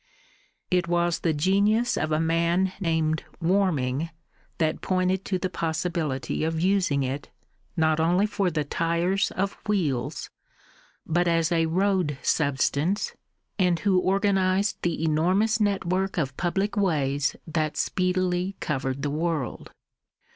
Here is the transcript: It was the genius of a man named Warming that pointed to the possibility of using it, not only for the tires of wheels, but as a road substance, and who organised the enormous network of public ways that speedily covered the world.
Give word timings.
It 0.71 0.87
was 0.87 1.19
the 1.19 1.31
genius 1.31 1.95
of 1.95 2.11
a 2.11 2.19
man 2.19 2.73
named 2.79 3.23
Warming 3.39 4.09
that 4.57 4.81
pointed 4.81 5.23
to 5.25 5.37
the 5.37 5.47
possibility 5.47 6.43
of 6.43 6.59
using 6.59 7.03
it, 7.03 7.29
not 7.77 7.99
only 7.99 8.25
for 8.25 8.49
the 8.49 8.63
tires 8.63 9.29
of 9.29 9.59
wheels, 9.67 10.31
but 11.05 11.27
as 11.27 11.51
a 11.51 11.67
road 11.67 12.17
substance, 12.23 13.13
and 13.59 13.77
who 13.81 14.01
organised 14.01 14.81
the 14.81 15.03
enormous 15.03 15.59
network 15.59 16.17
of 16.17 16.35
public 16.35 16.75
ways 16.75 17.35
that 17.45 17.77
speedily 17.77 18.55
covered 18.59 19.03
the 19.03 19.11
world. 19.11 19.71